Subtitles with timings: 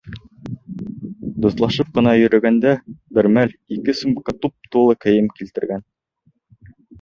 [1.43, 2.71] Дуҫлашып ҡына йөрөгәндә
[3.19, 5.87] бер мәл ике сумка туп-тулы кейем килтергән.